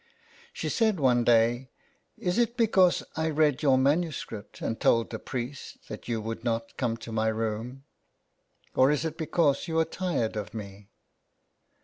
[0.51, 5.77] She said one day:*' Is it because I read your manuscript and told the priest,
[5.89, 7.83] that you would not come to my room,
[8.73, 10.89] or is it because you are tired of me